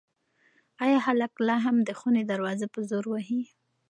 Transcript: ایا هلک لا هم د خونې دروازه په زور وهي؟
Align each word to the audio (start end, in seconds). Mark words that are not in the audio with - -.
ایا 0.85 0.97
هلک 1.05 1.33
لا 1.47 1.55
هم 1.65 1.77
د 1.83 1.89
خونې 1.99 2.23
دروازه 2.31 2.67
په 2.73 2.79
زور 2.89 3.05
وهي؟ 3.09 3.41